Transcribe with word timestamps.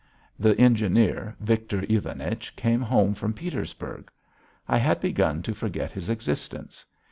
The 0.39 0.57
engineer, 0.59 1.35
Victor 1.39 1.83
Ivanich, 1.87 2.55
came 2.55 2.81
home 2.81 3.13
from 3.13 3.35
Petersburg. 3.35 4.09
I 4.67 4.79
had 4.79 4.99
begun 4.99 5.43
to 5.43 5.53
forget 5.53 5.91
his 5.91 6.09
existence. 6.09 6.83